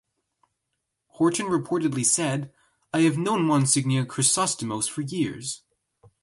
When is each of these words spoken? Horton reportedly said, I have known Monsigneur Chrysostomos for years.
Horton 1.09 1.45
reportedly 1.45 2.03
said, 2.03 2.51
I 2.91 3.01
have 3.01 3.19
known 3.19 3.43
Monsigneur 3.45 4.03
Chrysostomos 4.07 4.89
for 4.89 5.01
years. 5.01 5.61